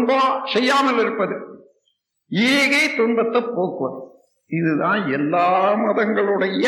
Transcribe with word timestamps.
துன்பம் 0.00 0.44
செய்யாமல் 0.52 0.98
இருப்பது. 1.02 1.34
ஈகை 2.30 2.84
துன்பத்தை 2.96 3.40
போக்குவது. 3.56 3.98
இதுதான் 4.58 5.00
எல்லா 5.16 5.48
மதங்களுடைய 5.82 6.66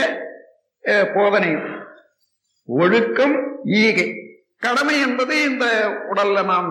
போதனை. 1.14 1.50
ஒழுக்கம் 2.68 3.37
ஈகை. 3.85 4.09
கடமை 4.64 4.96
என்பது 5.07 5.35
இந்த 5.50 5.67
உடல்ல 6.11 6.45
நாம் 6.50 6.68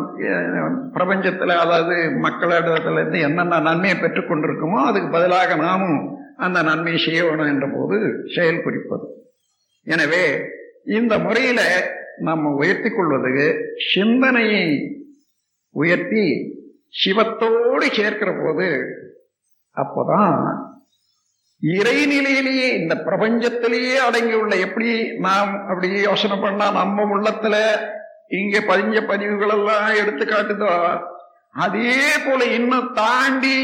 பிரபஞ்சத்தில் 0.96 1.54
அதாவது 1.64 1.96
மக்களிடத்துல 2.26 3.00
இருந்து 3.00 3.20
என்னென்ன 3.28 3.62
நன்மையை 3.70 3.96
பெற்றுக் 4.00 4.30
கொண்டிருக்கோமோ 4.30 4.80
அதுக்கு 4.90 5.10
பதிலாக 5.16 5.56
நாமும் 5.66 6.00
அந்த 6.46 6.60
நன்மையை 6.70 7.00
செய்ய 7.06 7.22
வேணும் 7.26 7.52
என்ற 7.54 7.68
போது 7.76 7.98
செயல் 8.36 8.64
குறிப்பது. 8.68 9.08
எனவே 9.88 10.26
இந்த 11.00 11.14
முறையில 11.26 11.62
நம்ம 12.30 12.54
உயர்த்தி 12.62 12.90
கொள்வது 12.90 13.36
சிந்தனையை 13.92 14.66
உயர்த்தி 15.76 16.26
சிவத்தோடு 16.94 17.86
சேர்க்கிற 17.92 18.32
போது 18.44 18.68
அப்போதான் 19.78 20.36
இறைநிலையிலேயே 21.62 22.68
இந்த 22.80 22.94
பிரபஞ்சத்திலேயே 23.06 23.96
அடங்கியுள்ள 24.08 24.60
எப்படி 24.60 24.92
நாம் 25.18 25.52
அப்படி 25.68 25.90
யோசனை 26.02 26.38
பண்ணா 26.38 26.72
நம்ம 26.72 27.04
உள்ளத்துல 27.04 27.56
இங்க 28.28 28.60
பதிஞ்ச 28.60 28.98
பதிவுகள் 29.08 29.50
எல்லாம் 29.50 29.88
எடுத்து 29.96 30.26
காட்டுதோ 30.26 30.74
அதே 31.54 31.96
போல 32.26 32.44
இன்னும் 32.44 32.92
தாண்டி 32.94 33.56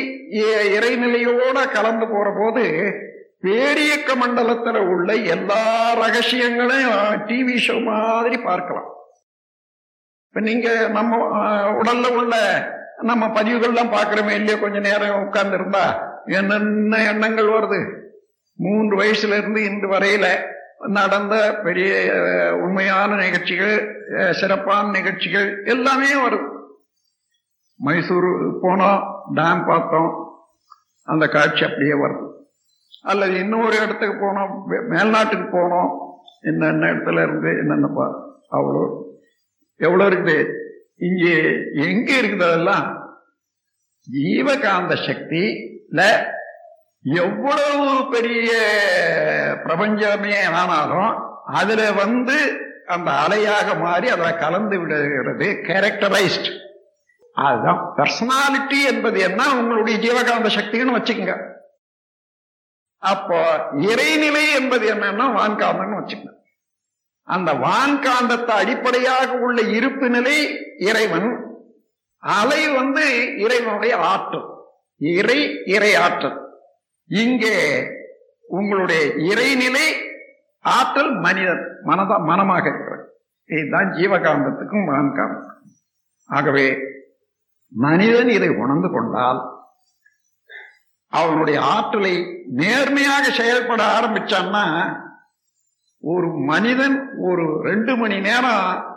இறைநிலையோட 0.76 1.58
கலந்து 1.72 2.08
போற 2.08 2.28
போது 2.40 2.66
பேரியக்க 3.44 4.10
மண்டலத்துல 4.22 4.78
உள்ள 4.88 5.14
எல்லா 5.36 5.64
ரகசியங்களையும் 6.00 7.18
டிவி 7.28 7.58
ஷோ 7.68 7.84
மாதிரி 7.84 8.38
பார்க்கலாம். 8.38 8.90
இப்ப 10.28 10.40
நீங்க 10.40 10.88
நம்ம 10.88 11.18
உடல்ல 11.72 12.16
உள்ள 12.18 12.36
நம்ம 13.02 13.28
பதிவுகள்லாம் 13.28 13.94
பார்க்கிறோமே 13.94 14.32
இல்லையா 14.32 14.60
கொஞ்ச 14.60 14.80
நேரம் 14.80 15.24
உட்கார்ந்து 15.26 15.56
இருந்தா 15.56 15.84
என்னென்ன 16.26 17.04
எண்ணங்கள் 17.04 17.48
வருது? 17.48 17.80
மூன்று 18.60 18.98
வயசுல 18.98 19.38
இருந்து 19.38 19.64
இன்று 19.64 19.88
வரையில 19.88 20.28
நடந்த 20.88 21.60
பெரிய 21.64 21.92
உண்மையான 22.62 23.16
நிகழ்ச்சிகள் 23.16 23.76
சிறப்பான 24.32 24.90
நிகழ்ச்சிகள் 24.90 25.64
எல்லாமே 25.66 26.22
வரும் 26.22 26.48
மைசூர் 27.80 28.30
போனோம் 28.64 29.02
டேம் 29.36 29.66
பார்த்தோம் 29.68 30.12
அந்த 31.08 31.28
காட்சி 31.28 31.66
அப்படியே 31.66 31.94
வருது. 31.94 32.26
அல்லது 33.02 33.40
இன்னொரு 33.40 33.76
இடத்துக்கு 33.84 34.16
போனோம் 34.26 34.54
மேல்நாட்டுக்கு 34.92 35.48
போனோம் 35.58 35.92
என்னென்ன 36.42 36.92
இடத்துல 36.94 37.24
இருந்து 37.24 37.50
என்னென்ன 37.58 37.88
பா 37.88 38.06
அவ்வளோ. 38.52 38.84
எவ்வளவு 39.80 40.10
இருக்குது? 40.12 40.38
இங்கே 41.08 41.36
எங்க 41.88 42.10
இருக்குது 42.22 42.48
அதெல்லாம்? 42.48 42.86
ஜீவகாந்த 44.08 44.94
சக்தியில 45.08 46.02
எவ்வளவு 47.04 48.08
பெரிய 48.12 48.52
பிரபஞ்சமே 49.64 50.46
ஆனாலும் 50.46 51.12
அதுல 51.46 51.92
வந்து 51.92 52.38
அந்த 52.86 53.12
அலையாக 53.12 53.68
மாறி 53.80 54.08
அதில் 54.10 54.40
கலந்து 54.40 54.80
விடுகிறது 54.80 55.48
கேரக்டரைஸ்ட் 55.70 56.50
அதுதான் 57.36 57.82
பர்சனாலிட்டி 57.98 58.80
என்பது 58.92 59.20
என்ன? 59.20 59.42
உங்களுடைய 59.60 59.96
ஜீவகாந்த 60.00 60.50
சக்தின்னு 60.56 60.98
வச்சுக்கோங்க. 60.98 61.36
அப்போ 63.04 63.40
இறைநிலை 63.90 64.46
என்பது 64.56 64.86
என்னன்னா 64.94 65.26
வான்காந்தம்னு 65.38 66.00
வச்சுக்கோங்க. 66.00 66.37
அந்த 67.34 67.50
வான்காந்தத்தை 67.66 68.54
அடிப்படையாக 68.62 69.30
உள்ள 69.46 69.62
இருப்பு 69.78 70.08
நிலை 70.10 70.38
இறைவன் 70.90 71.30
அலை 72.24 72.62
வந்து 72.78 73.06
இறைவனுடைய 73.38 73.94
ஆற்றல். 74.12 74.48
இறை 74.98 75.40
இறை 75.76 75.92
ஆற்றல். 75.96 76.38
இங்கே 77.22 77.58
உங்களுடைய 78.58 79.02
இறைநிலை 79.32 79.88
ஆற்றல் 80.66 81.12
மனிதன் 81.26 81.64
மனதா 81.86 82.18
மனமாக 82.30 82.66
இருக்கிறது. 82.70 83.04
இதுதான் 83.50 83.92
ஜீவகாந்தத்துக்கும் 83.92 84.88
வான்காந்தத்துக்கும். 84.92 85.76
ஆகவே 86.30 86.68
மனிதன் 87.72 88.30
இதை 88.30 88.50
உணர்ந்து 88.64 88.90
கொண்டால் 88.92 89.42
அவனுடைய 91.14 91.58
ஆற்றலை 91.74 92.14
நேர்மையாக 92.62 93.26
செயல்பட 93.32 93.82
ஆரம்பிச்சான்னா 93.98 94.64
ஒரு 96.00 96.28
மனிதன் 96.28 97.10
ஒரு 97.20 97.62
ரெண்டு 97.62 97.96
மணி 97.96 98.20
நேரம் 98.20 98.96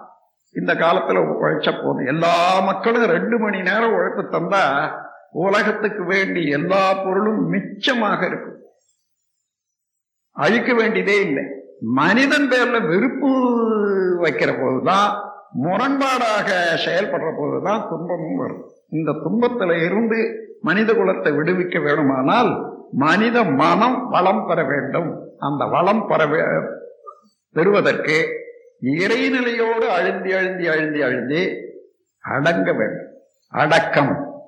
இந்த 0.53 0.75
காலத்துல 0.75 1.35
உழைச்ச 1.41 1.83
போதும். 1.83 2.07
எல்லா 2.07 2.61
மக்களும் 2.61 3.05
ரெண்டு 3.05 3.39
மணி 3.39 3.63
நேரம் 3.63 3.93
உழைப்பு 3.93 4.23
தந்தா 4.23 4.91
உலகத்துக்கு 5.31 6.05
வேண்டி 6.05 6.49
எல்லா 6.49 6.95
பொருளும் 6.95 7.53
மிச்சமாக 7.53 8.27
இருக்கும். 8.27 8.59
அழிக்க 10.33 10.75
வேண்டியதே 10.75 11.21
இல்லை. 11.21 11.45
மனிதன் 11.81 12.49
பேர்ல 12.49 12.89
வெறுப்பு 12.89 13.31
வைக்கிற 14.23 14.63
போதுதான் 14.63 15.23
முரண்பாடாக 15.63 16.49
செயல்படுற 16.87 17.35
போதுதான் 17.39 17.87
துன்பமும் 17.89 18.37
வரும். 18.37 18.65
இந்த 18.91 19.13
துன்பத்துல 19.13 19.85
இருந்து 19.85 20.49
மனித 20.63 20.93
குலத்தை 20.93 21.33
விடுவிக்க 21.35 21.79
வேணுமானால் 21.79 22.79
மனித 22.93 23.45
மனம் 23.45 24.09
வளம் 24.09 24.47
பெற 24.47 24.65
வேண்டும். 24.65 25.35
அந்த 25.39 25.65
வளம் 25.65 26.07
பெற 26.07 26.27
பெறுவதற்கு 27.53 28.29
இறைநிலையோடு 28.83 29.87
அழுந்தி 29.99 30.35
அழுந்தி 30.35 30.69
அழுந்தி 30.69 31.01
அழுந்தி 31.01 31.69
அடங்க 32.21 32.73
வேண்டும். 32.73 33.23
அடக்கம். 33.49 34.43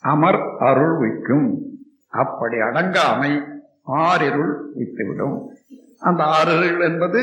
அமர் 0.00 0.56
அருள் 0.58 0.98
வைக்கும். 0.98 1.62
அப்படி 2.08 2.56
அடங்காமை 2.56 3.60
ஆறிருள் 3.86 4.54
வைத்துவிடும் 4.78 5.46
அந்த 5.98 6.24
ஆறிருள் 6.24 6.82
என்பது 6.82 7.20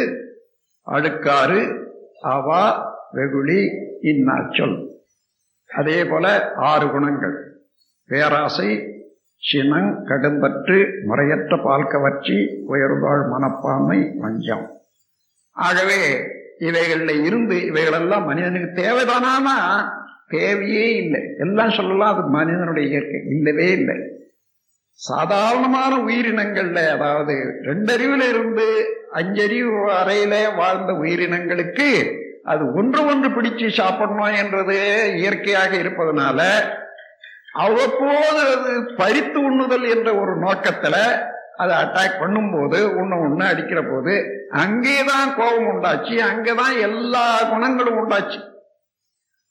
அழுக்காறு 0.88 1.86
அவா 2.22 2.94
வெகுளி 3.12 3.68
இன்னாச்சொல். 4.02 4.88
அதே 5.68 6.06
போல 6.06 6.54
ஆறு 6.56 6.92
குணங்கள். 6.92 7.58
பேராசை 8.06 8.95
சினங் 9.54 9.92
கடும்பற்று 10.06 11.04
முறையற்ற 11.06 11.58
பால் 11.58 11.88
கவர்ச்சி 11.88 12.62
உயர்வாழ் 12.66 13.28
மனப்பான்மை 13.28 14.12
வஞ்சம் 14.16 14.66
ஆகவே 15.52 16.26
இவைகளில் 16.58 17.24
இருந்து 17.24 17.66
இவைகளெல்லாம் 17.66 18.26
மனிதனுக்கு 18.26 18.82
தேவைதானா 18.82 19.56
தேவையே 20.28 20.96
இல்லை. 20.96 21.22
எல்லாம் 21.38 21.70
சொல்லலாம் 21.70 22.18
அது 22.18 22.28
மனிதனுடைய 22.28 22.90
இயற்கை. 22.90 23.22
இல்லவே 23.30 23.72
இல்லை. 23.72 23.96
சாதாரணமான 24.94 25.98
உயிரினங்கள்ல 25.98 26.88
அதாவது 26.88 27.34
ரெண்டறிவுல 27.62 28.30
இருந்து 28.30 28.68
அஞ்சறிவு 29.12 29.86
வரையில 29.86 30.56
வாழ்ந்த 30.56 30.94
உயிரினங்களுக்கு 30.94 32.18
அது 32.44 32.74
ஒன்று 32.74 33.06
ஒன்று 33.06 33.30
பிடிச்சு 33.30 33.68
சாப்பிடணும் 33.70 34.36
என்றது 34.36 34.78
இயற்கையாக 35.16 35.76
இருப்பதனால 35.78 36.42
அவ்வப்போது 37.56 38.40
அது 38.54 38.72
பறித்து 38.98 39.40
உண்ணுதல் 39.48 39.86
என்ற 39.96 40.10
ஒரு 40.22 40.34
நோக்கத்துல 40.40 40.96
அதை 41.58 41.74
அட்டாக் 41.84 42.20
பண்ணும்போது 42.22 42.80
ஒண்ணு 43.02 43.16
ஒண்ணு 43.26 43.44
அடிக்கிற 43.44 43.82
போது 43.82 44.14
அங்கேதான் 44.50 45.30
கோபம் 45.38 45.70
உண்டாச்சு 45.70 46.16
அங்கதான் 46.32 46.82
எல்லா 46.82 47.26
குணங்களும் 47.44 48.00
உண்டாச்சு. 48.02 48.40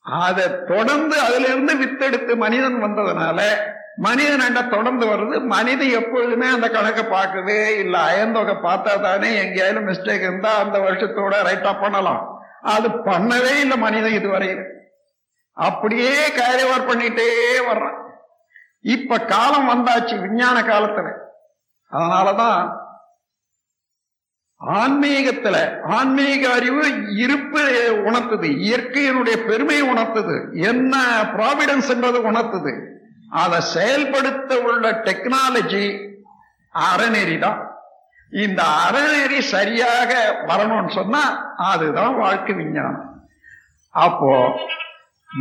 அதை 0.00 0.44
தொடர்ந்து 0.66 1.16
அதுல 1.18 1.46
இருந்து 1.46 1.74
வித்தெடுத்து 1.74 2.36
மனிதன் 2.36 2.82
வந்ததுனால 2.82 3.40
மனிதன் 3.96 4.70
தொடர்ந்து 4.70 5.06
வருது? 5.06 5.36
மனிதன் 5.46 5.96
எப்பொழுதுமே 6.00 6.46
அந்த 6.46 6.68
கணக்கை 6.68 7.04
பார்க்குது 7.04 7.56
இல்லை. 7.78 8.00
அயந்தொகை 8.00 8.54
பார்த்தா 8.66 8.94
தானே 9.00 9.30
எங்கேயாலும் 9.44 9.86
மிஸ்டேக் 9.88 10.24
இருந்தா 10.28 10.50
அந்த 10.62 10.78
வருஷத்தோட 10.78 11.34
ரைட்டா 11.48 11.80
பண்ணலாம். 11.80 12.22
அது 12.62 12.88
பண்ணவே 12.88 13.52
இல்லை 13.60 13.76
மனிதன் 13.78 14.12
இதுவரையிலும். 14.12 14.70
அப்படியே 15.56 16.14
கேரிவர் 16.28 16.88
பண்ணிட்டே 16.88 17.28
வர்றான். 17.68 17.98
இப்ப 18.80 19.18
காலம் 19.18 19.68
வந்தாச்சு 19.68 20.20
விஞ்ஞான 20.20 20.56
காலத்துல. 20.60 21.10
அதனாலதான் 21.90 22.82
ஆன்மீகத்துல 24.60 25.56
ஆன்மீக 25.82 26.52
அறிவு 26.52 26.84
இருப்பு 27.16 27.62
உணர்த்துது 28.06 28.48
இயற்கையினுடைய 28.66 29.36
பெருமை 29.46 29.82
உணர்த்துது 29.82 30.36
என்ன 30.62 30.96
ப்ராவிடன்ஸ் 31.36 31.88
என்றது 31.88 32.18
உணர்த்துது. 32.30 32.72
அதை 33.30 33.60
செயல்படுத்த 33.60 34.60
உள்ள 34.60 34.90
டெக்னாலஜி 34.90 35.86
அறநெறி 36.74 37.38
தான் 37.38 37.60
இந்த 38.44 38.62
அறநெறி 38.86 39.38
சரியாக 39.38 40.12
வரணும்னு 40.46 40.94
சொன்னா 40.94 41.24
அதுதான் 41.56 42.18
வாழ்க்கை 42.18 42.54
விஞ்ஞானம். 42.54 43.28
அப்போ 43.90 44.30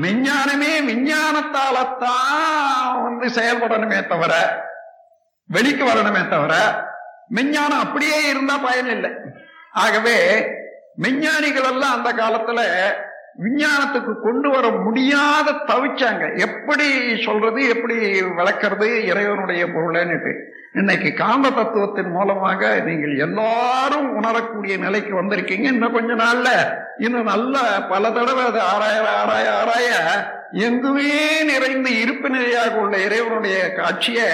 விஞ்ஞானமே 0.01 0.81
விஞ்ஞானத்தாலத்தான் 0.81 3.03
வந்து 3.03 3.27
செயல்படணுமே 3.27 4.07
தவிர 4.07 4.61
வெளிக்கு 5.45 5.85
வரணுமே 5.85 6.29
தவிர 6.29 6.53
விஞ்ஞானம் 7.27 7.79
அப்படியே 7.79 8.29
இருந்தா 8.29 8.57
பயன் 8.57 8.87
இல்லை 8.87 9.11
ஆகவே 9.71 10.47
விஞ்ஞானிகள் 10.95 11.63
எல்லாம் 11.63 11.93
அந்த 11.93 12.13
காலத்துல 12.13 12.59
விஞ்ஞானத்துக்கு 13.35 14.21
கொண்டு 14.21 14.49
வர 14.49 14.69
முடியாத 14.69 15.51
தவிச்சாங்க. 15.51 16.37
எப்படி 16.37 17.17
சொல்றது 17.17 17.67
எப்படி 17.67 18.21
விளக்குறது 18.21 19.03
இறைவனுடைய 19.03 19.67
பொருள்னுட்டு 19.67 20.62
இன்னைக்கு 20.79 21.09
காந்த 21.13 21.47
தத்துவத்தின் 21.49 22.13
மூலமாக 22.15 22.69
நீங்கள் 22.85 23.11
எல்லாரும் 23.25 24.07
உணரக்கூடிய 24.17 24.75
நிலைக்கு 24.83 25.11
வந்திருக்கீங்க. 25.19 25.65
இன்னும் 25.73 25.95
கொஞ்ச 25.95 26.13
நாள்ல 26.21 26.49
இன்னும் 27.05 27.29
நல்ல 27.33 27.61
பல 27.91 28.11
தடவை 28.15 28.43
அது 28.45 28.59
ஆராய 28.71 28.97
ஆராய 29.19 29.45
ஆராய 29.59 29.89
எங்குமே 30.65 31.11
நிறைந்து 31.51 31.91
இருப்பு 32.03 32.27
நிலையாக 32.29 32.81
உள்ள 32.83 32.95
இறைவனுடைய 33.05 33.57
காட்சியை 33.79 34.27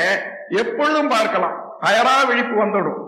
எப்பொழுதும் 0.62 1.14
பார்க்கலாம். 1.16 1.58
அயரா 1.90 2.16
விழிப்பு 2.30 2.56
வந்துடும் 2.64 3.04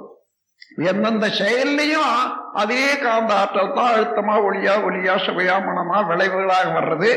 எந்தெந்த 0.91 1.27
செயல்லையும் 1.41 2.15
அதே 2.61 2.85
காந்த 3.05 3.31
ஆற்றல் 3.41 3.75
தான் 3.77 3.93
அழுத்தமா 3.93 4.35
ஒளியா 4.47 4.73
ஒளியா 4.87 5.15
சுவையா 5.27 5.55
மனமா 5.67 5.97
விளைவுகளாக 6.11 6.67
வர்றது. 6.77 7.11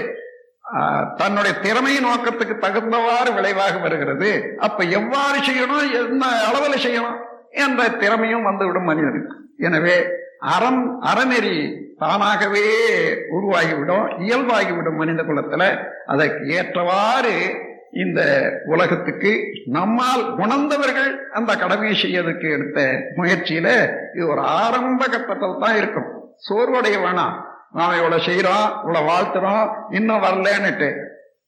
தன்னுடைய 1.17 1.59
திறமை 1.59 1.97
நோக்கத்துக்கு 1.97 2.59
தகுந்தவாறு 2.59 3.35
விளைவாக 3.35 3.79
வருகிறது. 3.79 4.55
அப்ப 4.59 4.85
எவ்வாறு 4.85 5.39
செய்யணும்? 5.39 6.07
என்ன 6.07 6.27
அளவில் 6.27 6.85
செய்யணும்? 6.87 7.17
என்ற 7.51 7.89
திறமையும் 7.89 8.43
வந்துவிடும் 8.43 8.85
மனிதனுக்கு. 8.85 9.37
எனவே 9.57 10.05
அறம் 10.39 11.03
அறநெறி 11.03 11.83
தானாகவே 11.99 12.69
உருவாகிவிடும் 13.33 14.07
இயல்பாகிவிடும் 14.19 14.97
மனித 14.97 15.23
குலத்துல. 15.23 15.87
அதற்கு 16.07 16.47
ஏற்றவாறு 16.47 17.55
இந்த 17.93 18.53
உலகத்துக்கு 18.67 19.41
நம்மால் 19.67 20.35
உணர்ந்தவர்கள் 20.37 21.31
அந்த 21.33 21.55
கடமையை 21.55 22.03
செய்யறதுக்கு 22.03 22.53
எடுத்த 22.53 22.91
முயற்சியில 23.17 23.69
இது 24.15 24.29
ஒரு 24.29 24.41
ஆரம்ப 24.41 25.07
கட்டத்தில் 25.07 25.61
தான் 25.61 25.77
இருக்கும். 25.77 26.33
சோர்வடைய 26.49 26.97
வேணாம். 27.07 27.44
நாம 27.77 27.97
இவ்வளவு 28.01 28.27
செய்யறோம் 28.29 28.67
இவ்வளவு 28.83 29.09
வாழ்த்துறோம் 29.11 29.65
இன்னும் 29.99 30.25
வரலன்னுட்டு. 30.27 30.89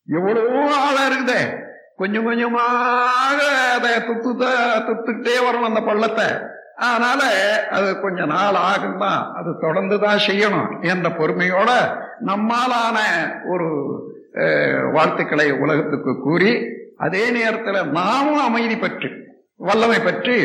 எவ்வளவோ 0.09 0.61
ஆளா 0.87 1.03
இருக்குதே. 1.09 1.41
கொஞ்சம் 2.01 2.27
கொஞ்சமாக 2.29 3.41
அதை 3.77 3.93
துத்து 4.09 4.31
துத்துக்கிட்டே 4.89 5.37
வரணும் 5.47 5.71
அந்த 5.71 5.83
பள்ளத்தை. 5.89 6.27
அதனால 6.87 7.21
அது 7.77 7.89
கொஞ்ச 8.01 8.21
நாள் 8.33 8.57
ஆகும் 8.71 8.99
தான் 8.99 9.21
அது 9.39 9.51
தொடர்ந்து 9.61 9.97
தான் 9.99 10.25
செய்யணும் 10.27 10.71
என்ற 10.93 11.07
பொறுமையோட 11.21 11.71
நம்மாலான 12.31 12.99
ஒரு 13.53 13.69
வாழ்த்துக்களை 14.97 15.47
உலகத்துக்கு 15.65 16.13
கூறி 16.27 16.53
அதே 17.07 17.25
நேரத்தில் 17.31 17.91
நாமும் 17.99 18.43
அமைதி 18.49 18.77
பற்றி 18.77 19.09
வல்லமை 19.69 20.01
பற்றி 20.01 20.37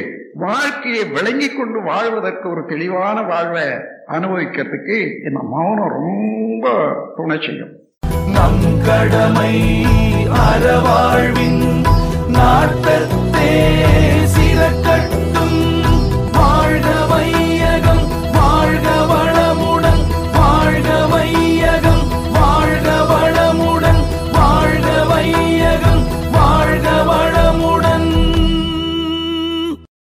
வாழ்க்கையை 0.42 1.04
விளங்கி 1.06 1.50
கொண்டு 1.50 1.80
வாழ்வதற்கு 1.82 2.46
ஒரு 2.50 2.62
தெளிவான 2.66 3.18
வாழ்வை 3.22 3.66
அனுபவிக்கிறதுக்கு 4.08 4.98
இந்த 5.28 5.40
மௌனம் 5.52 5.94
ரொம்ப 5.98 6.66
துணை 7.16 7.38
செய்யும். 7.40 7.74
நம் 8.34 8.62
கடமை 8.86 9.54
அறவாழ்வின் 10.46 11.62
நாட்டத்தே 12.28 13.50